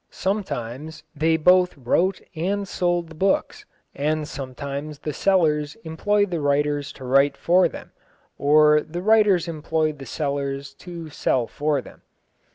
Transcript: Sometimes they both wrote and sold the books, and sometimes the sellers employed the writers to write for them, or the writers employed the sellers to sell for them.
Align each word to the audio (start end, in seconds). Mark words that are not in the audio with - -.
Sometimes 0.09 1.03
they 1.15 1.37
both 1.37 1.77
wrote 1.77 2.21
and 2.33 2.67
sold 2.67 3.07
the 3.09 3.13
books, 3.13 3.65
and 3.93 4.27
sometimes 4.27 4.97
the 4.97 5.13
sellers 5.13 5.75
employed 5.83 6.31
the 6.31 6.41
writers 6.41 6.91
to 6.93 7.03
write 7.05 7.37
for 7.37 7.67
them, 7.69 7.91
or 8.39 8.81
the 8.81 9.03
writers 9.03 9.47
employed 9.47 9.99
the 9.99 10.07
sellers 10.07 10.73
to 10.73 11.11
sell 11.11 11.45
for 11.45 11.81
them. 11.83 12.01